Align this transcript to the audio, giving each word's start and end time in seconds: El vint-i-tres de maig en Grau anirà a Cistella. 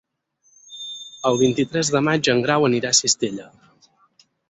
El 1.31 1.37
vint-i-tres 1.43 1.93
de 1.99 2.03
maig 2.09 2.33
en 2.35 2.43
Grau 2.49 2.69
anirà 2.71 2.93
a 2.97 3.01
Cistella. 3.05 3.51